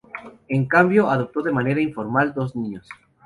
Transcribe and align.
En 0.47 0.65
cambio, 0.67 1.11
adoptó, 1.11 1.43
de 1.43 1.51
manera 1.51 1.79
informal, 1.79 2.33
dos 2.33 2.55
niños. 2.55 2.87